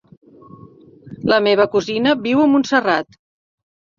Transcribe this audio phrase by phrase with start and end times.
[1.33, 3.21] La meva cosina viu a Montserrat.